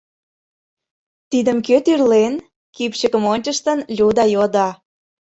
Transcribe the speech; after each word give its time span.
—Тидым 1.31 1.57
кӧ 1.67 1.77
тӱрлен?— 1.85 2.33
кӱпчыкым 2.75 3.23
ончыштын, 3.33 3.79
Люда 3.97 4.25
йодо. 4.33 4.67